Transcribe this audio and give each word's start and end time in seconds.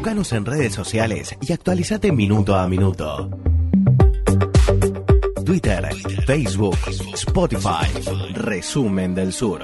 Búscanos 0.00 0.32
en 0.32 0.46
redes 0.46 0.72
sociales 0.72 1.36
y 1.42 1.52
actualizate 1.52 2.10
minuto 2.10 2.54
a 2.56 2.66
minuto. 2.66 3.28
Twitter, 5.44 5.94
Facebook, 6.26 6.78
Spotify. 7.12 8.32
Resumen 8.32 9.14
del 9.14 9.34
Sur. 9.34 9.60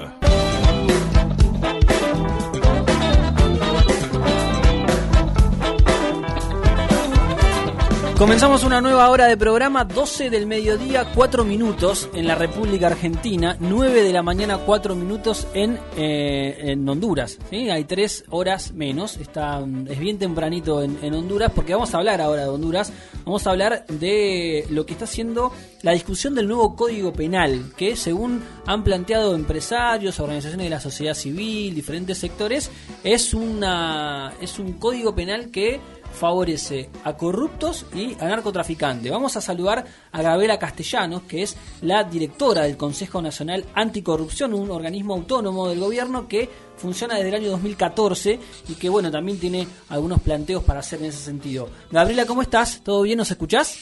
Comenzamos 8.17 8.63
una 8.63 8.81
nueva 8.81 9.11
hora 9.11 9.27
de 9.27 9.37
programa, 9.37 9.85
12 9.85 10.31
del 10.31 10.47
mediodía, 10.47 11.05
4 11.13 11.45
minutos 11.45 12.09
en 12.15 12.25
la 12.25 12.33
República 12.33 12.87
Argentina, 12.87 13.55
9 13.59 14.01
de 14.01 14.11
la 14.11 14.23
mañana, 14.23 14.57
4 14.57 14.95
minutos 14.95 15.45
en, 15.53 15.79
eh, 15.95 16.75
Honduras. 16.87 17.37
Hay 17.51 17.83
3 17.83 18.23
horas 18.31 18.71
menos, 18.73 19.17
está, 19.17 19.63
es 19.87 19.99
bien 19.99 20.17
tempranito 20.17 20.81
en, 20.81 20.97
en, 21.03 21.13
Honduras, 21.13 21.51
porque 21.53 21.73
vamos 21.73 21.93
a 21.93 21.99
hablar 21.99 22.19
ahora 22.19 22.41
de 22.41 22.49
Honduras, 22.49 22.91
vamos 23.23 23.45
a 23.45 23.51
hablar 23.51 23.85
de 23.85 24.65
lo 24.71 24.87
que 24.87 24.93
está 24.93 25.05
haciendo 25.05 25.51
la 25.83 25.91
discusión 25.91 26.33
del 26.33 26.47
nuevo 26.47 26.75
Código 26.75 27.13
Penal, 27.13 27.71
que 27.77 27.95
según 27.95 28.41
han 28.65 28.83
planteado 28.83 29.35
empresarios, 29.35 30.19
organizaciones 30.19 30.65
de 30.65 30.71
la 30.71 30.79
sociedad 30.79 31.13
civil, 31.13 31.75
diferentes 31.75 32.17
sectores, 32.17 32.71
es, 33.03 33.35
una, 33.35 34.33
es 34.41 34.57
un 34.57 34.73
Código 34.73 35.13
Penal 35.13 35.51
que 35.51 35.79
favorece 36.13 36.89
a 37.03 37.13
corruptos 37.15 37.85
y 37.93 38.15
a 38.19 38.25
narcotraficantes. 38.25 39.11
Vamos 39.11 39.37
a 39.37 39.41
saludar 39.41 39.85
a 40.11 40.21
Gabriela 40.21 40.59
Castellanos, 40.59 41.23
que 41.23 41.43
es 41.43 41.55
la 41.81 42.03
directora 42.03 42.63
del 42.63 42.77
Consejo 42.77 43.21
Nacional 43.21 43.65
Anticorrupción, 43.75 44.53
un 44.53 44.71
organismo 44.71 45.13
autónomo 45.13 45.69
del 45.69 45.79
gobierno 45.79 46.27
que 46.27 46.49
funciona 46.77 47.15
desde 47.15 47.29
el 47.29 47.35
año 47.35 47.49
2014 47.51 48.39
y 48.67 48.75
que 48.75 48.89
bueno, 48.89 49.11
también 49.11 49.39
tiene 49.39 49.67
algunos 49.89 50.21
planteos 50.21 50.63
para 50.63 50.79
hacer 50.79 50.99
en 50.99 51.05
ese 51.05 51.23
sentido. 51.23 51.69
Gabriela, 51.91 52.25
¿cómo 52.25 52.41
estás? 52.41 52.83
¿Todo 52.83 53.01
bien? 53.01 53.17
¿Nos 53.17 53.31
escuchás? 53.31 53.77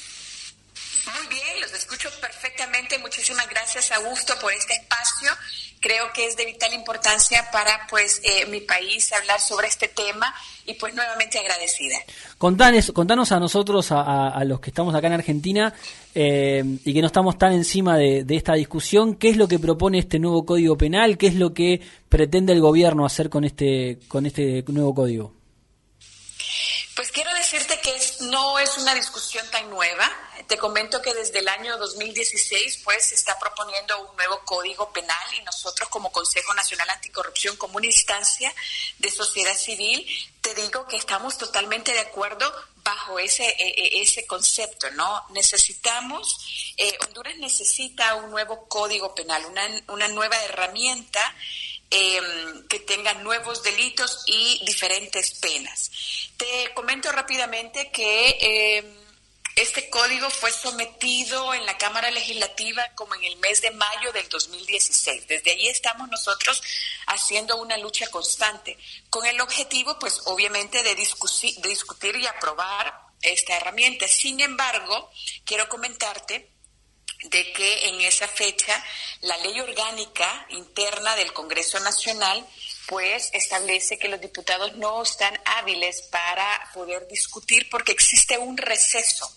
Muy 1.05 1.27
bien, 1.27 1.61
los 1.61 1.73
escucho 1.73 2.09
perfectamente. 2.21 2.97
Muchísimas 2.99 3.47
gracias, 3.49 3.91
Augusto, 3.91 4.33
por 4.41 4.51
este 4.53 4.73
espacio 4.73 5.31
creo 5.85 6.11
que 6.13 6.25
es 6.25 6.35
de 6.35 6.45
vital 6.45 6.73
importancia 6.73 7.47
para 7.51 7.85
pues 7.87 8.19
eh, 8.23 8.47
mi 8.47 8.59
país 8.59 9.13
hablar 9.13 9.39
sobre 9.39 9.67
este 9.67 9.87
tema 9.87 10.33
y 10.65 10.73
pues 10.73 10.95
nuevamente 10.95 11.37
agradecida. 11.37 11.95
Contanos, 12.39 12.91
contanos 12.91 13.31
a 13.31 13.39
nosotros, 13.39 13.89
a, 13.91 14.43
los 14.45 14.59
que 14.59 14.71
estamos 14.71 14.95
acá 14.95 15.05
en 15.05 15.13
Argentina 15.13 15.71
eh, 16.15 16.63
y 16.83 16.91
que 16.91 17.01
no 17.01 17.05
estamos 17.05 17.37
tan 17.37 17.53
encima 17.53 17.97
de, 17.97 18.25
esta 18.29 18.53
discusión, 18.53 19.13
¿qué 19.13 19.29
es 19.29 19.37
lo 19.37 19.47
que 19.47 19.59
propone 19.59 19.99
este 19.99 20.17
nuevo 20.17 20.43
Código 20.43 20.75
Penal? 20.75 21.19
¿Qué 21.19 21.27
es 21.27 21.35
lo 21.35 21.53
que 21.53 21.81
pretende 22.09 22.53
el 22.53 22.61
gobierno 22.61 23.05
hacer 23.05 23.29
con 23.29 23.43
este, 23.43 23.99
con 24.07 24.25
este 24.25 24.63
nuevo 24.69 24.95
código? 24.95 25.33
Pues 26.95 27.11
quiero 27.11 27.31
decirte 27.35 27.79
que 27.83 27.91
no 28.31 28.57
es 28.57 28.75
una 28.79 28.95
discusión 28.95 29.45
tan 29.51 29.69
nueva. 29.69 30.09
Te 30.47 30.57
comento 30.57 31.01
que 31.01 31.13
desde 31.13 31.39
el 31.39 31.47
año 31.47 31.77
2016 31.77 32.81
pues 32.83 33.07
se 33.07 33.15
está 33.15 33.37
proponiendo 33.39 33.99
un 34.09 34.15
nuevo 34.15 34.41
código 34.45 34.91
penal 34.91 35.33
y 35.39 35.43
nosotros 35.43 35.89
como 35.89 36.11
Consejo 36.11 36.53
Nacional 36.53 36.89
Anticorrupción, 36.89 37.57
como 37.57 37.77
una 37.77 37.87
instancia 37.87 38.53
de 38.99 39.11
sociedad 39.11 39.55
civil, 39.55 40.07
te 40.41 40.53
digo 40.55 40.87
que 40.87 40.97
estamos 40.97 41.37
totalmente 41.37 41.93
de 41.93 41.99
acuerdo 41.99 42.51
bajo 42.83 43.17
ese, 43.17 43.47
e, 43.47 43.97
e, 43.97 44.01
ese 44.01 44.27
concepto, 44.27 44.91
¿no? 44.91 45.25
Necesitamos, 45.29 46.73
eh, 46.77 46.95
Honduras 47.05 47.35
necesita 47.37 48.13
un 48.15 48.29
nuevo 48.29 48.67
código 48.67 49.15
penal, 49.15 49.43
una, 49.45 49.83
una 49.87 50.07
nueva 50.07 50.37
herramienta 50.43 51.35
Em, 51.91 52.67
que 52.67 52.79
tengan 52.79 53.23
nuevos 53.23 53.61
delitos 53.61 54.23
y 54.25 54.61
diferentes 54.65 55.35
penas. 55.35 55.91
Te 56.35 56.73
comento 56.73 57.11
rápidamente 57.11 57.91
que 57.91 58.37
em, 58.41 59.04
este 59.55 59.89
código 59.89 60.29
fue 60.29 60.51
sometido 60.51 61.53
en 61.53 61.65
la 61.65 61.77
Cámara 61.77 62.11
Legislativa 62.11 62.83
como 62.95 63.15
en 63.15 63.23
el 63.23 63.37
mes 63.37 63.61
de 63.61 63.71
mayo 63.71 64.11
del 64.11 64.27
2016. 64.27 65.27
Desde 65.27 65.51
ahí 65.51 65.67
estamos 65.67 66.09
nosotros 66.09 66.61
haciendo 67.07 67.55
una 67.57 67.77
lucha 67.77 68.07
constante 68.07 68.77
con 69.09 69.25
el 69.25 69.39
objetivo, 69.39 69.97
pues 69.97 70.21
obviamente, 70.25 70.83
de, 70.83 70.95
de 70.95 71.69
discutir 71.69 72.15
y 72.17 72.27
aprobar 72.27 72.93
esta 73.21 73.55
herramienta. 73.55 74.09
Sin 74.09 74.41
embargo, 74.41 75.09
quiero 75.45 75.69
comentarte 75.69 76.51
de 77.23 77.53
que 77.53 77.87
en 77.87 78.01
esa 78.01 78.27
fecha 78.27 78.83
la 79.21 79.37
ley 79.37 79.59
orgánica 79.61 80.45
interna 80.49 81.15
del 81.15 81.31
Congreso 81.31 81.79
Nacional 81.79 82.45
pues 82.87 83.29
establece 83.33 83.97
que 83.97 84.07
los 84.07 84.21
diputados 84.21 84.75
no 84.75 85.01
están 85.03 85.39
hábiles 85.45 86.03
para 86.03 86.69
poder 86.73 87.07
discutir 87.07 87.67
porque 87.69 87.91
existe 87.91 88.37
un 88.37 88.57
receso 88.57 89.31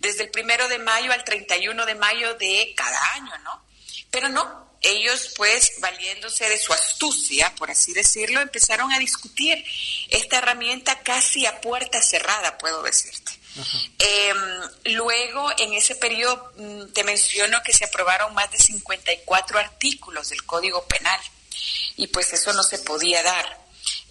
desde 0.00 0.24
el 0.24 0.30
primero 0.30 0.68
de 0.68 0.78
mayo 0.78 1.12
al 1.12 1.24
31 1.24 1.86
de 1.86 1.94
mayo 1.94 2.34
de 2.34 2.74
cada 2.76 3.12
año, 3.14 3.38
¿no? 3.38 3.62
Pero 4.10 4.28
no, 4.28 4.70
ellos 4.80 5.32
pues 5.36 5.72
valiéndose 5.80 6.48
de 6.48 6.58
su 6.58 6.72
astucia, 6.72 7.54
por 7.56 7.70
así 7.70 7.92
decirlo, 7.92 8.40
empezaron 8.40 8.92
a 8.92 8.98
discutir 8.98 9.64
esta 10.08 10.38
herramienta 10.38 11.00
casi 11.00 11.46
a 11.46 11.60
puerta 11.60 12.02
cerrada, 12.02 12.58
puedo 12.58 12.82
decirte. 12.82 13.32
Eh, 13.98 14.32
luego, 14.84 15.50
en 15.58 15.74
ese 15.74 15.96
periodo, 15.96 16.52
mm, 16.56 16.92
te 16.92 17.04
menciono 17.04 17.62
que 17.62 17.72
se 17.72 17.84
aprobaron 17.84 18.32
más 18.32 18.50
de 18.52 18.58
54 18.58 19.58
artículos 19.58 20.30
del 20.30 20.44
Código 20.44 20.86
Penal 20.86 21.20
y 21.96 22.06
pues 22.08 22.32
eso 22.32 22.52
no 22.52 22.62
se 22.62 22.78
podía 22.78 23.22
dar. 23.22 23.60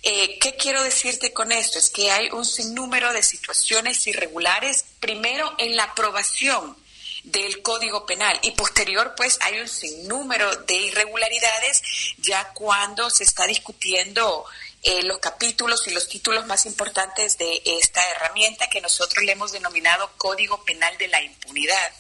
Eh, 0.02 0.40
¿Qué 0.40 0.56
quiero 0.56 0.82
decirte 0.84 1.34
con 1.34 1.52
esto? 1.52 1.78
Es 1.78 1.90
que 1.90 2.12
hay 2.12 2.30
un 2.32 2.46
sinnúmero 2.46 3.12
de 3.14 3.22
situaciones 3.22 4.06
irregulares, 4.08 4.86
primero 5.00 5.54
en 5.58 5.76
la 5.76 5.84
aprobación 5.84 6.78
del 7.24 7.62
Código 7.62 8.06
Penal 8.06 8.40
y 8.44 8.52
posterior 8.52 9.14
pues 9.16 9.38
hay 9.42 9.60
un 9.60 9.68
sinnúmero 9.68 10.56
de 10.56 10.76
irregularidades 10.76 11.82
ya 12.18 12.54
cuando 12.54 13.10
se 13.10 13.26
está 13.26 13.46
discutiendo 13.46 14.46
eh, 14.82 15.04
los 15.04 15.20
capítulos 15.20 15.86
y 15.88 15.92
los 15.92 16.08
títulos 16.08 16.46
más 16.46 16.66
importantes 16.66 17.38
de 17.38 17.62
esta 17.66 18.02
herramienta 18.12 18.70
que 18.70 18.80
nosotros 18.80 19.26
le 19.26 19.34
hemos 19.34 19.52
denominado 19.52 20.10
Código 20.18 20.64
Penal 20.64 20.98
de 20.98 21.10
la 21.10 21.22
Impunidad. 21.22 21.92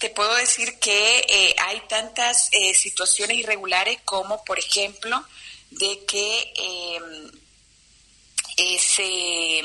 Te 0.00 0.08
puedo 0.08 0.34
decir 0.34 0.78
que 0.78 1.18
eh, 1.28 1.54
hay 1.58 1.80
tantas 1.82 2.48
eh, 2.52 2.74
situaciones 2.74 3.36
irregulares 3.36 4.00
como, 4.04 4.42
por 4.44 4.58
ejemplo, 4.58 5.24
de 5.70 6.04
que 6.06 6.52
em, 6.56 7.30
se, 8.78 9.62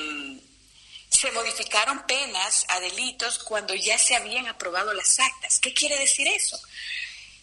se 1.10 1.32
modificaron 1.32 2.06
penas 2.06 2.66
a 2.68 2.82
delitos 2.82 3.40
cuando 3.40 3.74
ya 3.76 3.98
se 3.98 4.16
habían 4.16 4.48
aprobado 4.48 4.94
las 4.94 5.20
actas. 5.20 5.60
¿Qué 5.60 5.74
quiere 5.74 5.98
decir 5.98 6.28
eso? 6.28 6.60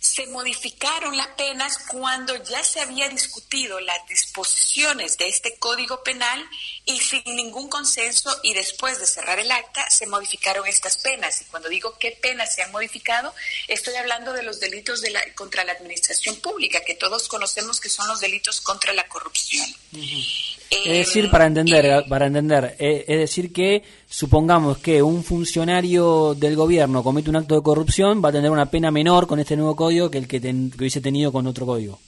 se 0.03 0.27
modificaron 0.27 1.17
las 1.17 1.29
penas 1.29 1.79
cuando 1.87 2.35
ya 2.43 2.65
se 2.65 2.81
había 2.81 3.09
discutido 3.09 3.79
las 3.79 4.05
disposiciones 4.09 5.17
de 5.17 5.29
este 5.29 5.57
código 5.61 6.03
penal 6.03 6.45
y 6.85 6.99
sin 6.99 7.23
ningún 7.37 7.69
consenso 7.69 8.31
y 8.43 8.55
después 8.55 8.99
de 8.99 9.07
cerrar 9.07 9.39
el 9.39 9.51
acta 9.51 9.89
se 9.89 10.07
modificaron 10.07 10.67
estas 10.67 10.99
penas. 10.99 11.41
Y 11.43 11.45
cuando 11.45 11.69
digo 11.69 11.95
qué 11.99 12.17
penas 12.21 12.55
se 12.55 12.63
han 12.63 12.73
modificado, 12.73 13.33
estoy 13.69 13.95
hablando 13.95 14.33
de 14.33 14.43
los 14.43 14.59
delitos 14.59 15.01
de 15.01 15.11
la, 15.11 15.21
contra 15.35 15.65
la 15.65 15.73
administración 15.73 16.37
pública, 16.37 16.81
que 16.85 16.95
todos 16.95 17.29
conocemos 17.29 17.81
que 17.81 17.89
son 17.89 18.09
los 18.09 18.21
delitos 18.21 18.61
contra 18.61 18.93
la 18.93 19.07
corrupción. 19.07 19.65
es 19.93 20.85
decir, 20.85 21.31
para 21.31 21.47
entender, 21.47 22.05
para 22.09 22.27
entender, 22.27 22.77
eh, 22.79 23.05
es 23.07 23.19
decir 23.19 23.53
que 23.53 23.85
supongamos 24.09 24.79
que 24.79 25.03
un 25.03 25.23
funcionario 25.23 26.35
del 26.35 26.57
gobierno 26.57 27.05
comete 27.05 27.31
un 27.31 27.37
acto 27.37 27.55
de 27.55 27.63
corrupción, 27.63 28.23
va 28.25 28.31
a 28.31 28.33
tener 28.33 28.51
una 28.51 28.71
pena 28.71 28.91
menor 28.91 29.29
con 29.29 29.39
este 29.39 29.57
nuevo 29.57 29.77
código 29.77 30.11
que 30.11 30.19
el 30.19 30.27
que, 30.27 30.39
hubiese 30.39 31.01
tenido 31.01 31.31
con 31.31 31.47
otro 31.47 31.65
código. 31.65 32.01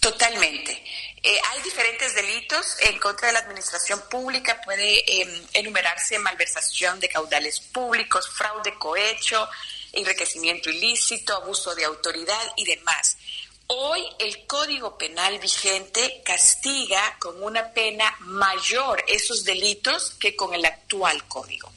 Totalmente. 0.00 0.71
Eh, 1.24 1.38
hay 1.50 1.62
diferentes 1.62 2.14
delitos 2.16 2.76
en 2.80 2.98
contra 2.98 3.28
de 3.28 3.34
la 3.34 3.38
administración 3.40 4.02
pública. 4.10 4.60
Puede 4.64 5.22
em, 5.22 5.46
enumerarse 5.52 6.18
malversación 6.18 6.98
de 6.98 7.08
caudales 7.08 7.60
públicos, 7.60 8.28
fraude 8.28 8.74
cohecho, 8.74 9.48
enriquecimiento 9.92 10.68
ilícito, 10.70 11.34
abuso 11.34 11.74
de 11.76 11.84
autoridad 11.84 12.52
y 12.56 12.64
demás. 12.64 13.16
Hoy 13.68 14.02
el 14.18 14.46
Código 14.46 14.98
Penal 14.98 15.38
vigente 15.38 16.20
castiga 16.24 17.16
con 17.18 17.42
una 17.42 17.72
pena 17.72 18.14
mayor 18.20 19.02
esos 19.06 19.44
delitos 19.44 20.10
que 20.20 20.36
con 20.36 20.52
el 20.54 20.64
actual 20.64 21.26
código. 21.26 21.72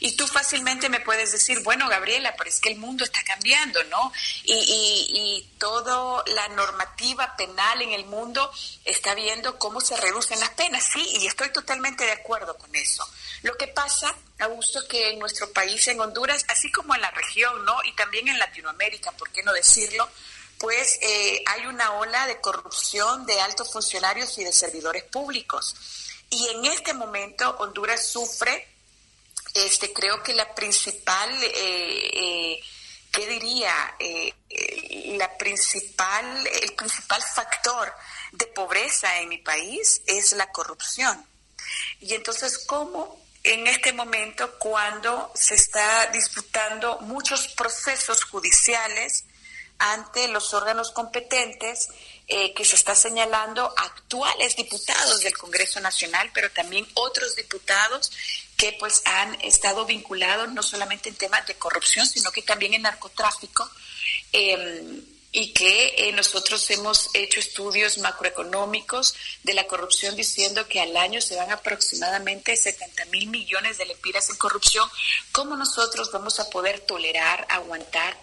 Y 0.00 0.16
tú 0.16 0.26
fácilmente 0.26 0.88
me 0.88 1.00
puedes 1.00 1.32
decir, 1.32 1.60
bueno, 1.60 1.88
Gabriela, 1.88 2.34
pero 2.36 2.50
es 2.50 2.60
que 2.60 2.70
el 2.70 2.76
mundo 2.78 3.04
está 3.04 3.22
cambiando, 3.22 3.82
¿no? 3.84 4.12
Y, 4.44 4.54
y, 4.54 5.16
toda 5.58 6.22
la 6.26 6.48
normativa 6.48 7.36
penal 7.36 7.82
en 7.82 7.92
el 7.92 8.04
mundo 8.06 8.50
está 8.84 9.14
viendo 9.14 9.58
cómo 9.58 9.80
se 9.80 9.96
reducen 9.96 10.40
las 10.40 10.50
penas. 10.50 10.84
Sí, 10.92 11.06
y 11.20 11.26
estoy 11.26 11.50
totalmente 11.50 12.04
de 12.04 12.12
acuerdo 12.12 12.56
con 12.56 12.74
eso. 12.74 13.06
Lo 13.42 13.56
que 13.56 13.68
pasa, 13.68 14.14
Augusto, 14.40 14.86
que 14.88 15.10
en 15.10 15.18
nuestro 15.18 15.52
país, 15.52 15.86
en 15.88 16.00
Honduras, 16.00 16.44
así 16.48 16.70
como 16.72 16.94
en 16.94 17.00
la 17.00 17.10
región, 17.10 17.64
¿no? 17.64 17.76
Y 17.84 17.94
también 17.94 18.28
en 18.28 18.38
Latinoamérica, 18.38 19.12
¿por 19.12 19.30
qué 19.30 19.42
no 19.42 19.52
decirlo? 19.52 20.08
pues 20.58 20.98
eh, 21.02 21.42
hay 21.46 21.66
una 21.66 21.92
ola 21.98 22.26
de 22.26 22.40
corrupción 22.40 23.26
de 23.26 23.40
altos 23.40 23.70
funcionarios 23.72 24.38
y 24.38 24.44
de 24.44 24.52
servidores 24.52 25.04
públicos. 25.04 25.74
Y 26.30 26.48
en 26.48 26.64
este 26.64 26.94
momento 26.94 27.56
Honduras 27.58 28.06
sufre, 28.06 28.66
este, 29.54 29.92
creo 29.92 30.22
que 30.22 30.34
la 30.34 30.54
principal, 30.54 31.30
eh, 31.42 31.50
eh, 31.54 32.60
¿qué 33.12 33.26
diría? 33.26 33.72
la 35.18 35.36
principal, 35.38 36.46
el 36.46 36.74
principal 36.74 37.22
factor 37.22 37.92
de 38.32 38.46
pobreza 38.46 39.18
en 39.20 39.28
mi 39.28 39.38
país 39.38 40.02
es 40.06 40.32
la 40.32 40.50
corrupción. 40.52 41.24
Y 42.00 42.14
entonces, 42.14 42.58
¿cómo 42.66 43.18
en 43.42 43.66
este 43.66 43.92
momento 43.92 44.58
cuando 44.58 45.30
se 45.34 45.54
está 45.54 46.06
disputando 46.08 46.98
muchos 47.00 47.48
procesos 47.48 48.24
judiciales 48.24 49.24
ante 49.78 50.28
los 50.28 50.52
órganos 50.52 50.90
competentes 50.90 51.88
eh, 52.28 52.52
que 52.54 52.64
se 52.64 52.76
está 52.76 52.94
señalando 52.94 53.72
actuales 53.76 54.56
diputados 54.56 55.20
del 55.20 55.36
Congreso 55.36 55.80
Nacional, 55.80 56.30
pero 56.34 56.50
también 56.50 56.86
otros 56.94 57.36
diputados 57.36 58.10
que 58.56 58.72
pues 58.78 59.02
han 59.04 59.40
estado 59.42 59.86
vinculados 59.86 60.52
no 60.52 60.62
solamente 60.62 61.08
en 61.08 61.14
temas 61.14 61.46
de 61.46 61.54
corrupción, 61.54 62.06
sino 62.06 62.32
que 62.32 62.42
también 62.42 62.74
en 62.74 62.82
narcotráfico. 62.82 63.70
Eh, 64.32 65.02
y 65.32 65.52
que 65.52 65.94
eh, 65.98 66.12
nosotros 66.12 66.70
hemos 66.70 67.10
hecho 67.12 67.40
estudios 67.40 67.98
macroeconómicos 67.98 69.14
de 69.42 69.52
la 69.52 69.66
corrupción 69.66 70.16
diciendo 70.16 70.66
que 70.66 70.80
al 70.80 70.96
año 70.96 71.20
se 71.20 71.36
van 71.36 71.50
aproximadamente 71.50 72.56
70 72.56 73.04
mil 73.06 73.28
millones 73.28 73.76
de 73.76 73.84
lempiras 73.84 74.30
en 74.30 74.36
corrupción. 74.36 74.88
¿Cómo 75.32 75.54
nosotros 75.54 76.10
vamos 76.10 76.40
a 76.40 76.48
poder 76.48 76.80
tolerar, 76.80 77.46
aguantar 77.50 78.16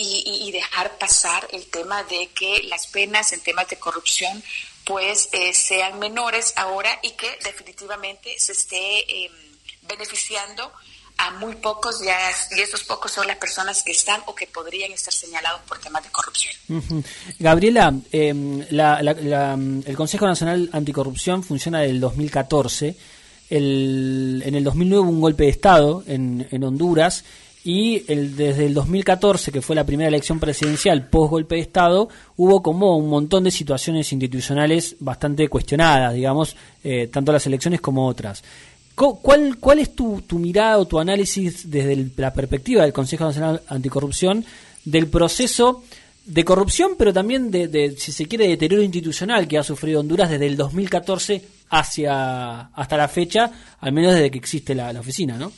y, 0.00 0.52
dejar 0.52 0.96
pasar 0.96 1.46
el 1.52 1.66
tema 1.66 2.04
de 2.04 2.28
que 2.28 2.62
las 2.68 2.86
penas 2.86 3.32
en 3.32 3.40
temas 3.40 3.68
de 3.68 3.78
corrupción 3.78 4.42
pues 4.84 5.28
eh, 5.32 5.52
sean 5.52 5.98
menores 5.98 6.54
ahora 6.56 6.88
y 7.02 7.10
que 7.10 7.26
definitivamente 7.44 8.32
se 8.38 8.52
esté 8.52 9.24
em, 9.24 9.32
beneficiando 9.82 10.72
a 11.18 11.32
muy 11.32 11.56
pocos 11.56 12.00
ya, 12.02 12.16
y 12.56 12.60
esos 12.60 12.84
pocos 12.84 13.10
son 13.10 13.26
las 13.26 13.36
personas 13.38 13.82
que 13.82 13.90
están 13.90 14.22
o 14.26 14.34
que 14.36 14.46
podrían 14.46 14.92
estar 14.92 15.12
señalados 15.12 15.60
por 15.62 15.78
temas 15.78 16.04
de 16.04 16.10
corrupción. 16.10 16.54
Gabriela, 17.40 17.92
em, 18.12 18.62
el 18.70 19.96
Consejo 19.96 20.26
Nacional 20.28 20.70
Anticorrupción 20.72 21.42
funciona 21.42 21.80
desde 21.80 21.94
el 21.94 22.00
2014. 22.00 22.96
El, 23.50 24.42
en 24.46 24.54
el 24.54 24.62
2009 24.62 25.02
hubo 25.02 25.10
un 25.10 25.20
golpe 25.20 25.44
de 25.44 25.50
Estado 25.50 26.04
en, 26.06 26.46
en 26.52 26.62
Honduras 26.62 27.24
y 27.68 28.02
el, 28.10 28.34
desde 28.34 28.64
el 28.64 28.72
2014, 28.72 29.52
que 29.52 29.60
fue 29.60 29.76
la 29.76 29.84
primera 29.84 30.08
elección 30.08 30.40
presidencial 30.40 31.06
post 31.10 31.30
golpe 31.30 31.56
de 31.56 31.60
Estado, 31.60 32.08
hubo 32.38 32.62
como 32.62 32.96
un 32.96 33.10
montón 33.10 33.44
de 33.44 33.50
situaciones 33.50 34.10
institucionales 34.10 34.96
bastante 35.00 35.48
cuestionadas, 35.48 36.14
digamos, 36.14 36.56
eh, 36.82 37.08
tanto 37.12 37.30
las 37.30 37.46
elecciones 37.46 37.82
como 37.82 38.06
otras. 38.06 38.42
¿Cuál, 38.94 39.58
cuál 39.60 39.80
es 39.80 39.94
tu, 39.94 40.22
tu 40.22 40.38
mirada 40.38 40.78
o 40.78 40.86
tu 40.86 40.98
análisis 40.98 41.70
desde 41.70 42.10
la 42.16 42.32
perspectiva 42.32 42.84
del 42.84 42.94
Consejo 42.94 43.24
Nacional 43.24 43.60
Anticorrupción 43.68 44.46
del 44.86 45.08
proceso 45.08 45.84
de 46.24 46.44
corrupción, 46.46 46.92
pero 46.98 47.12
también 47.12 47.50
de, 47.50 47.94
si 47.98 48.12
se 48.12 48.24
quiere, 48.24 48.48
deterioro 48.48 48.82
institucional 48.82 49.46
que 49.46 49.58
ha 49.58 49.62
sufrido 49.62 50.00
Honduras 50.00 50.30
desde 50.30 50.46
el 50.46 50.56
2014 50.56 51.42
hacia 51.68 52.60
hasta 52.68 52.96
la 52.96 53.08
fecha, 53.08 53.52
al 53.80 53.92
menos 53.92 54.14
desde 54.14 54.30
que 54.30 54.38
existe 54.38 54.74
la, 54.74 54.90
oficina, 54.98 55.36
¿no? 55.36 55.52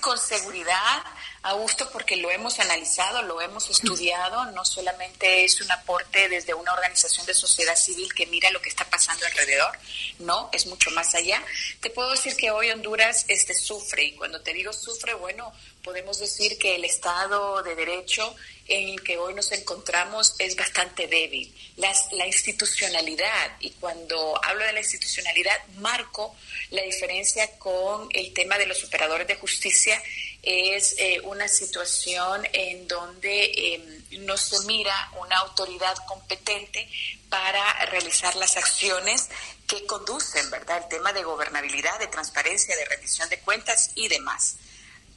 Con 0.00 0.18
seguridad 0.18 1.02
Augusto, 1.42 1.88
porque 1.90 2.16
lo 2.16 2.30
hemos 2.30 2.60
analizado, 2.60 3.22
lo 3.22 3.40
hemos 3.40 3.70
estudiado, 3.70 4.44
no 4.52 4.62
solamente 4.66 5.42
es 5.42 5.62
un 5.62 5.72
aporte 5.72 6.28
desde 6.28 6.52
una 6.52 6.74
organización 6.74 7.24
de 7.24 7.32
sociedad 7.32 7.76
civil 7.76 8.12
que 8.12 8.26
mira 8.26 8.50
lo 8.50 8.60
que 8.60 8.68
está 8.68 8.84
pasando 8.90 9.24
alrededor, 9.24 9.78
no, 10.18 10.50
es 10.52 10.66
mucho 10.66 10.90
más 10.90 11.14
allá. 11.14 11.42
Te 11.80 11.88
puedo 11.88 12.10
decir 12.10 12.36
que 12.36 12.50
hoy 12.50 12.70
Honduras 12.70 13.24
este, 13.28 13.54
sufre, 13.54 14.04
y 14.04 14.12
cuando 14.16 14.42
te 14.42 14.52
digo 14.52 14.74
sufre, 14.74 15.14
bueno, 15.14 15.50
podemos 15.82 16.18
decir 16.18 16.58
que 16.58 16.74
el 16.74 16.84
Estado 16.84 17.62
de 17.62 17.74
Derecho 17.74 18.36
en 18.68 18.90
el 18.90 19.02
que 19.02 19.16
hoy 19.16 19.32
nos 19.32 19.50
encontramos 19.52 20.34
es 20.38 20.56
bastante 20.56 21.06
débil. 21.06 21.54
la 21.76 22.26
institucionalidad, 22.26 23.56
y 23.60 23.70
cuando 23.70 24.38
hablo 24.44 24.64
de 24.64 24.74
la 24.74 24.80
institucionalidad, 24.80 25.56
marco 25.78 26.36
la 26.68 26.82
diferencia 26.82 27.58
con 27.58 28.08
el 28.12 28.34
tema 28.34 28.58
de 28.58 28.66
los 28.66 28.84
operadores 28.84 29.26
de 29.26 29.36
justicia 29.36 30.00
es 30.42 30.94
eh, 30.98 31.20
una 31.24 31.48
situación 31.48 32.46
en 32.52 32.88
donde 32.88 33.74
em, 33.74 34.24
no 34.24 34.36
se 34.36 34.58
mira 34.66 34.94
una 35.20 35.38
autoridad 35.38 35.94
competente 36.06 36.88
para 37.28 37.86
realizar 37.86 38.34
las 38.36 38.56
acciones 38.56 39.28
que 39.66 39.86
conducen, 39.86 40.50
¿verdad? 40.50 40.78
El 40.78 40.88
tema 40.88 41.12
de 41.12 41.22
gobernabilidad, 41.22 41.98
de 41.98 42.08
transparencia, 42.08 42.76
de 42.76 42.84
rendición 42.86 43.28
de 43.28 43.38
cuentas 43.40 43.90
y 43.94 44.08
demás. 44.08 44.56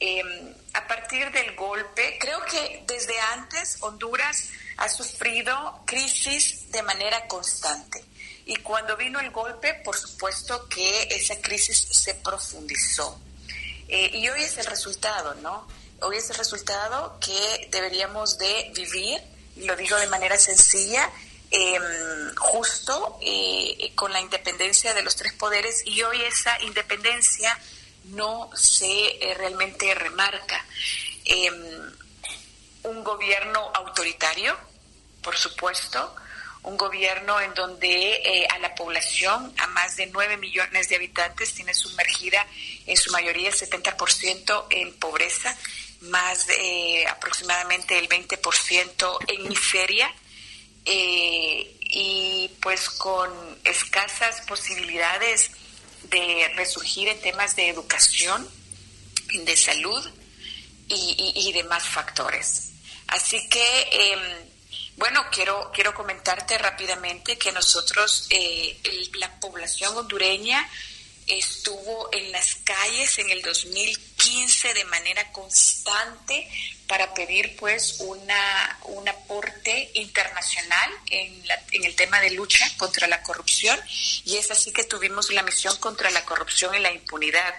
Em, 0.00 0.54
a 0.74 0.86
partir 0.86 1.30
del 1.32 1.54
golpe, 1.54 2.18
creo 2.20 2.44
que 2.44 2.84
desde 2.86 3.18
antes 3.20 3.78
Honduras 3.80 4.50
ha 4.76 4.88
sufrido 4.88 5.82
crisis 5.86 6.70
de 6.70 6.82
manera 6.82 7.26
constante. 7.26 8.04
Y 8.46 8.56
cuando 8.56 8.96
vino 8.96 9.20
el 9.20 9.30
golpe, 9.30 9.74
por 9.84 9.96
supuesto 9.96 10.68
que 10.68 11.04
esa 11.10 11.40
crisis 11.40 11.78
se 11.90 12.14
profundizó. 12.16 13.18
Eh, 13.88 14.10
y 14.14 14.28
hoy 14.28 14.42
es 14.42 14.56
el 14.58 14.66
resultado, 14.66 15.34
¿no? 15.36 15.66
Hoy 16.00 16.16
es 16.16 16.28
el 16.30 16.36
resultado 16.36 17.18
que 17.20 17.68
deberíamos 17.70 18.38
de 18.38 18.72
vivir, 18.74 19.20
lo 19.56 19.76
digo 19.76 19.96
de 19.96 20.06
manera 20.06 20.36
sencilla, 20.38 21.10
em, 21.50 22.34
justo 22.36 23.18
eh, 23.20 23.92
con 23.94 24.12
la 24.12 24.20
independencia 24.20 24.92
de 24.94 25.02
los 25.02 25.16
tres 25.16 25.32
poderes 25.34 25.82
y 25.86 26.02
hoy 26.02 26.20
esa 26.22 26.60
independencia 26.62 27.58
no 28.04 28.50
se 28.54 28.86
eh, 28.86 29.34
realmente 29.34 29.94
remarca. 29.94 30.64
Em, 31.24 31.92
un 32.82 33.04
gobierno 33.04 33.70
autoritario, 33.74 34.56
por 35.22 35.36
supuesto, 35.36 36.14
un 36.64 36.76
gobierno 36.78 37.40
en 37.40 37.52
donde 37.54 38.14
eh, 38.24 38.48
a 38.50 38.58
la 38.58 38.74
población, 38.74 39.52
a 39.58 39.66
más 39.68 39.96
de 39.96 40.06
9 40.06 40.38
millones 40.38 40.88
de 40.88 40.96
habitantes, 40.96 41.52
tiene 41.54 41.74
sumergida 41.74 42.46
en 42.86 42.96
su 42.96 43.12
mayoría 43.12 43.50
el 43.50 43.54
70% 43.54 44.66
en 44.70 44.94
pobreza, 44.94 45.56
más 46.00 46.48
eh, 46.48 47.06
aproximadamente 47.06 47.98
el 47.98 48.08
20% 48.08 49.18
en 49.28 49.48
miseria, 49.48 50.12
eh, 50.86 51.76
y 51.80 52.50
pues 52.60 52.88
con 52.90 53.30
escasas 53.64 54.40
posibilidades 54.42 55.50
de 56.04 56.50
resurgir 56.56 57.08
en 57.08 57.20
temas 57.20 57.56
de 57.56 57.68
educación, 57.68 58.48
de 59.44 59.56
salud 59.56 60.02
y, 60.88 61.32
y 61.34 61.52
demás 61.52 61.84
factores. 61.84 62.72
Así 63.08 63.48
que 63.48 63.88
em, 63.90 64.53
bueno, 64.96 65.24
quiero, 65.32 65.70
quiero 65.74 65.94
comentarte 65.94 66.56
rápidamente 66.58 67.36
que 67.36 67.52
nosotros, 67.52 68.26
eh, 68.30 68.78
la 69.18 69.30
población 69.40 69.96
hondureña, 69.96 70.68
estuvo 71.26 72.10
en 72.12 72.30
las 72.32 72.56
calles 72.64 73.18
en 73.18 73.30
el 73.30 73.40
2015 73.42 74.74
de 74.74 74.84
manera 74.84 75.32
constante 75.32 76.48
para 76.86 77.14
pedir 77.14 77.56
pues 77.56 77.96
una, 78.00 78.78
un 78.84 79.08
aporte 79.08 79.90
internacional 79.94 80.90
en, 81.10 81.46
la, 81.48 81.62
en 81.70 81.84
el 81.84 81.96
tema 81.96 82.20
de 82.20 82.30
lucha 82.32 82.64
contra 82.76 83.06
la 83.06 83.22
corrupción 83.22 83.78
y 84.26 84.36
es 84.36 84.50
así 84.50 84.72
que 84.72 84.84
tuvimos 84.84 85.30
la 85.32 85.42
misión 85.42 85.76
contra 85.78 86.10
la 86.10 86.24
corrupción 86.24 86.74
y 86.74 86.80
la 86.80 86.92
impunidad 86.92 87.54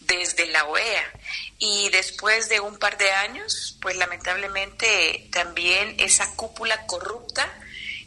desde 0.00 0.46
la 0.46 0.64
OEA. 0.64 1.12
Y 1.58 1.88
después 1.90 2.48
de 2.48 2.60
un 2.60 2.78
par 2.78 2.98
de 2.98 3.10
años, 3.10 3.78
pues 3.80 3.96
lamentablemente 3.96 5.28
también 5.30 5.94
esa 5.98 6.34
cúpula 6.34 6.86
corrupta, 6.86 7.48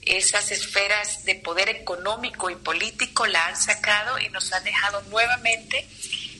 esas 0.01 0.51
esferas 0.51 1.25
de 1.25 1.35
poder 1.35 1.69
económico 1.69 2.49
y 2.49 2.55
político 2.55 3.25
la 3.25 3.47
han 3.47 3.57
sacado 3.57 4.19
y 4.19 4.29
nos 4.29 4.51
han 4.53 4.63
dejado 4.63 5.01
nuevamente 5.03 5.87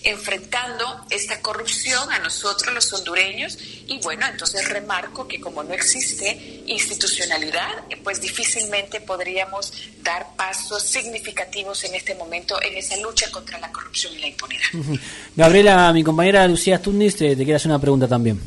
enfrentando 0.04 1.06
esta 1.10 1.42
corrupción 1.42 2.12
a 2.12 2.20
nosotros 2.20 2.74
los 2.74 2.92
hondureños 2.94 3.58
y 3.88 4.00
bueno, 4.02 4.26
entonces 4.28 4.68
remarco 4.70 5.28
que 5.28 5.40
como 5.40 5.64
no 5.64 5.74
existe 5.74 6.64
institucionalidad, 6.66 7.84
pues 8.04 8.22
difícilmente 8.22 9.02
podríamos 9.02 9.74
dar 10.04 10.36
pasos 10.36 10.84
significativos 10.84 11.84
en 11.84 11.96
este 11.96 12.16
momento 12.16 12.62
en 12.62 12.78
esa 12.78 12.98
lucha 12.98 13.30
contra 13.32 13.60
la 13.60 13.72
corrupción 13.72 14.14
y 14.14 14.20
la 14.20 14.28
impunidad. 14.28 14.66
Gabriela, 15.36 15.92
mi 15.94 16.04
compañera 16.04 16.48
Lucía 16.48 16.78
Stundis 16.78 17.16
te, 17.16 17.30
te 17.30 17.44
quiere 17.44 17.56
hacer 17.56 17.72
una 17.72 17.80
pregunta 17.80 18.08
también. 18.08 18.40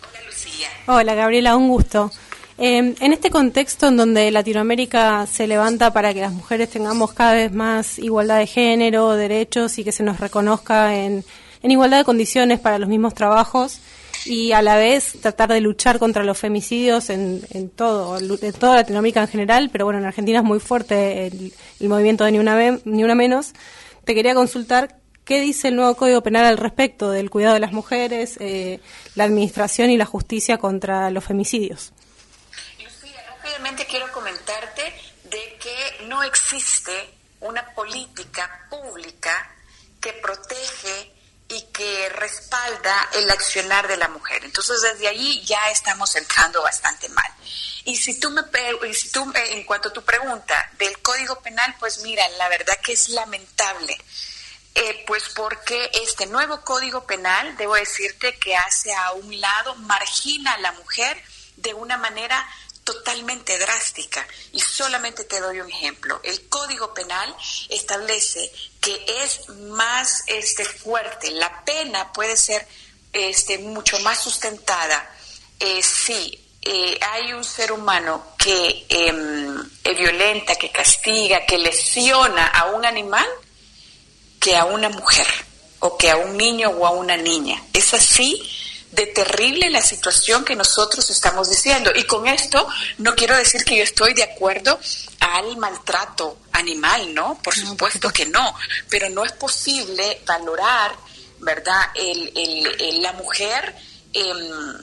Hola 0.00 0.26
Lucía. 0.26 0.68
Hola 0.86 1.14
Gabriela, 1.14 1.56
un 1.56 1.68
gusto. 1.68 2.10
Eh, 2.56 2.94
en 3.00 3.12
este 3.12 3.30
contexto 3.30 3.88
en 3.88 3.96
donde 3.96 4.30
Latinoamérica 4.30 5.26
se 5.26 5.48
levanta 5.48 5.92
para 5.92 6.14
que 6.14 6.20
las 6.20 6.32
mujeres 6.32 6.70
tengamos 6.70 7.12
cada 7.12 7.34
vez 7.34 7.52
más 7.52 7.98
igualdad 7.98 8.38
de 8.38 8.46
género, 8.46 9.14
derechos 9.14 9.76
y 9.78 9.84
que 9.84 9.90
se 9.90 10.04
nos 10.04 10.20
reconozca 10.20 10.94
en, 10.94 11.24
igualdad 11.62 11.98
de 11.98 12.04
condiciones 12.04 12.60
para 12.60 12.78
los 12.78 12.88
mismos 12.88 13.14
trabajos, 13.14 13.80
y 14.26 14.52
a 14.52 14.62
la 14.62 14.76
vez 14.76 15.16
tratar 15.20 15.52
de 15.52 15.60
luchar 15.60 15.98
contra 15.98 16.24
los 16.24 16.38
femicidios 16.38 17.10
en, 17.10 17.42
en 17.50 17.68
todo, 17.68 18.18
en 18.18 18.52
toda 18.52 18.76
Latinoamérica 18.76 19.22
en 19.22 19.28
general, 19.28 19.70
pero 19.70 19.84
bueno, 19.84 19.98
en 19.98 20.06
Argentina 20.06 20.38
es 20.38 20.44
muy 20.44 20.60
fuerte 20.60 21.26
el, 21.26 21.52
movimiento 21.88 22.24
de 22.24 22.32
Ni 22.32 22.38
Una, 22.38 22.78
Ni 22.84 23.04
Una 23.04 23.14
Menos. 23.14 23.52
Te 24.04 24.14
quería 24.14 24.34
consultar 24.34 24.96
qué 25.24 25.40
dice 25.40 25.68
el 25.68 25.76
nuevo 25.76 25.94
Código 25.96 26.22
Penal 26.22 26.46
al 26.46 26.58
respecto 26.58 27.10
del 27.10 27.28
cuidado 27.28 27.54
de 27.54 27.60
las 27.60 27.72
mujeres, 27.72 28.36
eh, 28.40 28.80
la 29.14 29.24
administración 29.24 29.90
y 29.90 29.96
la 29.96 30.06
justicia 30.06 30.58
contra 30.58 31.10
los 31.10 31.24
femicidios. 31.24 31.92
Quiero 33.94 34.10
comentarte 34.10 34.92
de 35.22 35.56
que 35.62 36.04
no 36.06 36.24
existe 36.24 37.14
una 37.38 37.64
política 37.76 38.66
pública 38.68 39.54
que 40.00 40.12
protege 40.14 41.14
y 41.46 41.62
que 41.72 42.08
respalda 42.08 43.10
el 43.12 43.30
accionar 43.30 43.86
de 43.86 43.96
la 43.96 44.08
mujer. 44.08 44.44
Entonces, 44.44 44.80
desde 44.80 45.06
ahí 45.06 45.44
ya 45.44 45.70
estamos 45.70 46.16
entrando 46.16 46.60
bastante 46.60 47.08
mal. 47.10 47.32
Y 47.84 47.96
si 47.96 48.18
tú 48.18 48.30
me, 48.30 48.42
si 48.92 49.12
tú, 49.12 49.32
en 49.32 49.62
cuanto 49.62 49.90
a 49.90 49.92
tu 49.92 50.02
pregunta 50.02 50.72
del 50.76 51.00
Código 51.00 51.40
Penal, 51.40 51.76
pues 51.78 52.00
mira, 52.02 52.28
la 52.30 52.48
verdad 52.48 52.76
que 52.82 52.94
es 52.94 53.10
lamentable. 53.10 53.96
Eh, 54.74 55.04
pues 55.06 55.28
porque 55.36 55.88
este 56.02 56.26
nuevo 56.26 56.62
Código 56.62 57.06
Penal, 57.06 57.56
debo 57.56 57.76
decirte 57.76 58.40
que 58.40 58.56
hace 58.56 58.92
a 58.92 59.12
un 59.12 59.40
lado, 59.40 59.76
margina 59.76 60.54
a 60.54 60.58
la 60.58 60.72
mujer 60.72 61.22
de 61.58 61.74
una 61.74 61.96
manera 61.96 62.44
totalmente 62.84 63.58
drástica. 63.58 64.26
Y 64.52 64.60
solamente 64.60 65.24
te 65.24 65.40
doy 65.40 65.60
un 65.60 65.70
ejemplo. 65.70 66.20
El 66.22 66.48
Código 66.48 66.94
Penal 66.94 67.34
establece 67.68 68.52
que 68.80 69.04
es 69.22 69.48
más 69.48 70.22
este, 70.26 70.64
fuerte, 70.64 71.30
la 71.30 71.64
pena 71.64 72.12
puede 72.12 72.36
ser 72.36 72.66
este, 73.12 73.58
mucho 73.58 73.98
más 74.00 74.22
sustentada 74.22 75.10
eh, 75.58 75.82
si 75.82 76.38
eh, 76.60 76.98
hay 77.00 77.32
un 77.32 77.44
ser 77.44 77.72
humano 77.72 78.34
que 78.36 78.86
eh, 78.88 79.94
violenta, 79.96 80.56
que 80.56 80.70
castiga, 80.70 81.46
que 81.46 81.58
lesiona 81.58 82.46
a 82.48 82.72
un 82.72 82.84
animal, 82.84 83.26
que 84.40 84.56
a 84.56 84.64
una 84.64 84.88
mujer, 84.88 85.26
o 85.80 85.96
que 85.96 86.10
a 86.10 86.16
un 86.16 86.36
niño 86.36 86.70
o 86.70 86.86
a 86.86 86.90
una 86.90 87.16
niña. 87.16 87.62
Es 87.72 87.94
así 87.94 88.42
de 88.94 89.06
terrible 89.06 89.70
la 89.70 89.82
situación 89.82 90.44
que 90.44 90.54
nosotros 90.54 91.08
estamos 91.10 91.50
diciendo. 91.50 91.90
Y 91.94 92.04
con 92.04 92.26
esto 92.26 92.66
no 92.98 93.14
quiero 93.14 93.36
decir 93.36 93.64
que 93.64 93.76
yo 93.76 93.82
estoy 93.82 94.14
de 94.14 94.22
acuerdo 94.22 94.78
al 95.20 95.56
maltrato 95.56 96.38
animal, 96.52 97.12
¿no? 97.12 97.38
Por 97.42 97.54
supuesto 97.54 98.10
que 98.10 98.26
no, 98.26 98.54
pero 98.88 99.08
no 99.10 99.24
es 99.24 99.32
posible 99.32 100.20
valorar, 100.26 100.94
¿verdad?, 101.40 101.90
el, 101.94 103.02
la 103.02 103.12
mujer 103.14 103.74
em, 104.12 104.78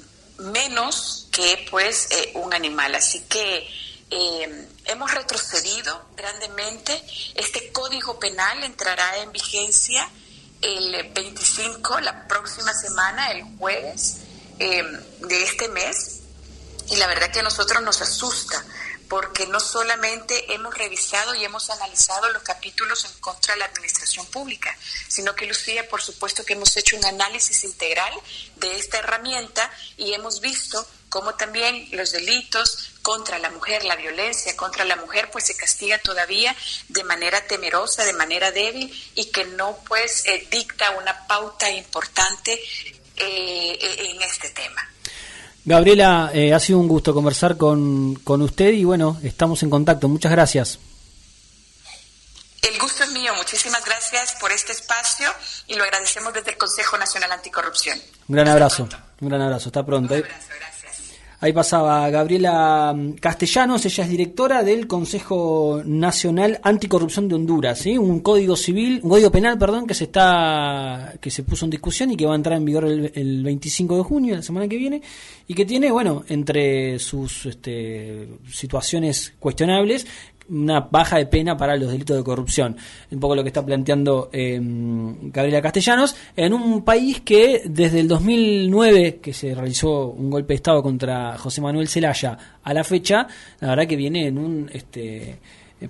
menos 0.52 1.28
que 1.32 1.66
pues 1.70 2.08
eh, 2.12 2.32
un 2.36 2.54
animal. 2.54 2.94
Así 2.96 3.22
que 3.30 3.68
em, 4.10 4.68
hemos 4.86 5.14
retrocedido 5.14 6.10
grandemente. 6.18 7.02
Este 7.36 7.72
código 7.72 8.20
penal 8.20 8.64
entrará 8.64 9.20
en 9.20 9.32
vigencia 9.32 10.10
el 10.62 11.12
25, 11.14 12.00
la 12.02 12.28
próxima 12.28 12.74
semana, 12.74 13.32
el 13.32 13.44
jueves 13.58 14.18
em, 14.60 15.00
de 15.22 15.44
este 15.44 15.68
mes. 15.70 16.20
Y 16.90 16.98
la 16.98 17.08
verdad 17.08 17.32
que 17.32 17.40
a 17.40 17.44
nosotros 17.44 17.82
nos 17.82 18.02
asusta 18.02 18.64
porque 19.12 19.46
no 19.48 19.60
solamente 19.60 20.54
hemos 20.54 20.74
revisado 20.74 21.36
y 21.36 21.44
hemos 21.44 21.70
analizado 21.70 22.30
los 22.30 22.44
capítulos 22.44 23.04
en 23.04 23.12
contra 23.20 23.54
de 23.54 23.60
la 23.60 23.66
administración 23.66 24.26
pública, 24.28 24.74
sino 25.10 25.36
que 25.36 25.46
Lucía, 25.46 25.90
por 25.90 26.02
supuesto 26.02 26.46
que 26.46 26.54
hemos 26.54 26.78
hecho 26.78 26.96
un 26.96 27.04
análisis 27.04 27.66
integral 27.66 28.14
de 28.56 28.78
esta 28.78 29.00
herramienta 29.00 29.70
y 29.98 30.14
hemos 30.14 30.40
visto 30.40 30.88
cómo 31.10 31.36
también 31.36 31.90
los 31.92 32.14
delitos 32.14 32.91
contra 33.02 33.40
la 33.40 33.50
mujer, 33.50 33.84
la 33.84 33.96
violencia 33.96 34.56
contra 34.56 34.86
la 34.86 34.96
mujer, 34.96 35.30
pues 35.32 35.46
se 35.46 35.56
castiga 35.56 35.98
todavía 35.98 36.56
de 36.90 37.04
manera 37.04 37.42
temerosa, 37.48 38.06
de 38.06 38.14
manera 38.14 38.52
débil 38.52 38.92
y 39.16 39.26
que 39.26 39.46
no 39.46 39.78
pues 39.88 40.26
eh, 40.26 40.48
dicta 40.52 40.92
una 40.92 41.28
pauta 41.28 41.70
importante 41.70 42.60
eh, 43.18 44.12
en 44.12 44.22
este 44.22 44.50
tema. 44.50 44.82
Gabriela, 45.64 46.32
eh, 46.34 46.54
ha 46.54 46.60
sido 46.60 46.80
un 46.80 46.88
gusto 46.88 47.14
conversar 47.14 47.56
con, 47.56 48.16
con 48.16 48.42
usted 48.42 48.74
y 48.74 48.84
bueno, 48.84 49.20
estamos 49.24 49.62
en 49.62 49.70
contacto. 49.70 50.08
Muchas 50.08 50.32
gracias. 50.32 50.80
El 52.62 52.80
gusto 52.80 53.04
es 53.04 53.12
mío. 53.12 53.34
Muchísimas 53.36 53.84
gracias 53.86 54.36
por 54.40 54.52
este 54.52 54.72
espacio 54.72 55.30
y 55.68 55.76
lo 55.76 55.84
agradecemos 55.84 56.34
desde 56.34 56.52
el 56.52 56.58
Consejo 56.58 56.98
Nacional 56.98 57.32
Anticorrupción. 57.32 58.00
Un 58.28 58.36
gran 58.36 58.48
abrazo. 58.48 58.88
Un 59.20 59.30
gran 59.30 59.42
abrazo. 59.42 59.70
Hasta 59.70 59.86
pronto. 59.86 60.14
Un 60.14 60.20
abrazo, 60.20 60.48
gracias. 60.50 60.71
Ahí 61.44 61.54
pasaba 61.54 62.08
Gabriela 62.12 62.94
mm, 62.96 63.14
Castellanos, 63.14 63.84
ella 63.88 64.04
es 64.04 64.10
directora 64.12 64.62
del 64.62 64.86
Consejo 64.86 65.82
Nacional 65.84 66.60
Anticorrupción 66.62 67.28
de 67.28 67.34
Honduras, 67.34 67.80
¿sí? 67.80 67.98
un 67.98 68.20
código 68.20 68.56
civil, 68.56 69.00
un 69.02 69.10
código 69.10 69.32
penal, 69.32 69.58
perdón, 69.58 69.88
que 69.88 69.96
se 69.96 70.04
está 70.04 71.16
que 71.20 71.32
se 71.32 71.42
puso 71.42 71.66
en 71.66 71.72
discusión 71.72 72.12
y 72.12 72.16
que 72.16 72.28
va 72.28 72.34
a 72.34 72.36
entrar 72.36 72.58
en 72.58 72.66
vigor 72.66 72.86
el, 72.86 73.44
25 73.44 73.98
de 73.98 74.04
junio, 74.04 74.36
la 74.36 74.44
semana 74.44 74.68
que 74.68 74.78
viene, 74.78 75.02
y 75.48 75.56
que 75.56 75.66
tiene, 75.66 75.92
bueno, 75.92 76.24
entre 76.30 77.00
sus 77.00 77.48
este, 77.48 78.28
situaciones 78.48 79.34
cuestionables, 79.40 80.06
una 80.52 80.82
baja 80.82 81.18
de 81.18 81.26
pena 81.26 81.56
para 81.58 81.76
los 81.76 81.92
delitos 81.92 82.18
de 82.18 82.24
corrupción. 82.24 82.76
Un 83.10 83.20
poco 83.20 83.36
lo 83.36 83.44
que 83.44 83.50
está 83.50 83.66
planteando 83.66 84.30
eh, 84.32 84.60
Gabriela 84.62 85.62
Castellanos, 85.62 86.16
en 86.36 86.54
un 86.54 86.84
país 86.84 87.22
que 87.22 87.64
desde 87.66 88.02
el 88.02 88.08
2009, 88.08 89.20
que 89.22 89.34
se 89.34 89.56
realizó 89.56 90.08
un 90.08 90.30
golpe 90.30 90.54
de 90.54 90.56
Estado 90.56 90.84
contra 90.84 91.38
José 91.38 91.62
Manuel 91.62 91.88
Zelaya, 91.88 92.38
a 92.64 92.74
la 92.74 92.84
fecha, 92.84 93.28
la 93.60 93.70
verdad 93.70 93.88
que 93.88 93.96
viene 93.96 94.28
en 94.28 94.38
un 94.38 94.70
este, 94.74 95.40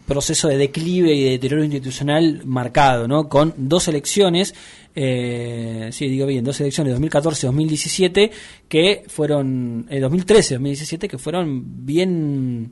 proceso 0.06 0.48
de 0.48 0.58
declive 0.58 1.13
y 1.13 1.24
de 1.24 1.30
deterioro 1.32 1.63
institucional 1.63 2.41
marcado, 2.46 3.08
¿no? 3.08 3.27
Con 3.27 3.53
dos 3.58 3.88
elecciones, 3.88 4.53
eh, 4.96 5.89
sí, 5.91 6.08
digo 6.08 6.27
bien, 6.27 6.44
dos 6.44 6.60
elecciones, 6.62 6.98
2014-2017, 7.00 8.32
que 8.70 9.03
fueron, 9.08 9.88
eh, 9.89 10.00
2013-2017, 10.01 11.08
que 11.08 11.18
fueron 11.18 11.86
bien 11.86 12.70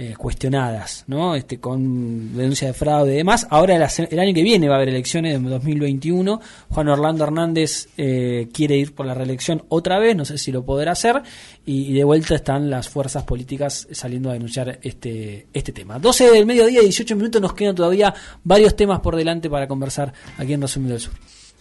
eh, 0.00 0.14
cuestionadas, 0.16 1.02
¿no? 1.08 1.34
Este, 1.34 1.58
con 1.58 2.36
denuncia 2.36 2.68
de 2.68 2.72
fraude 2.72 3.14
y 3.14 3.16
demás. 3.16 3.48
Ahora 3.50 3.74
el, 3.74 4.18
año 4.20 4.32
que 4.32 4.44
viene 4.44 4.68
va 4.68 4.74
a 4.74 4.76
haber 4.76 4.90
elecciones 4.90 5.34
en 5.34 5.42
2021. 5.42 6.40
Juan 6.68 6.88
Orlando 6.88 7.24
Hernández 7.24 7.88
eh, 7.96 8.48
quiere 8.52 8.76
ir 8.76 8.94
por 8.94 9.06
la 9.06 9.14
reelección 9.14 9.64
otra 9.70 9.98
vez, 9.98 10.14
no 10.14 10.24
sé 10.24 10.38
si 10.38 10.52
lo 10.52 10.64
podrá 10.64 10.92
hacer. 10.92 11.20
Y, 11.66 11.92
de 11.94 12.04
vuelta 12.04 12.36
están 12.36 12.70
las 12.70 12.88
fuerzas 12.88 13.24
políticas 13.24 13.88
saliendo 13.90 14.30
a 14.30 14.34
denunciar 14.34 14.78
este, 14.82 15.48
este 15.52 15.72
tema. 15.72 15.98
12 15.98 16.30
del 16.30 16.46
mediodía, 16.46 16.80
18 16.80 17.16
minutos, 17.16 17.42
nos 17.42 17.54
quedan 17.54 17.74
todavía 17.74 18.14
varios 18.44 18.76
temas 18.76 19.00
por 19.00 19.16
delante 19.16 19.50
para 19.50 19.66
conversar 19.66 20.12
aquí 20.36 20.52
en 20.52 20.62
Resumen 20.62 20.90
del 20.90 21.00
Sur. 21.00 21.37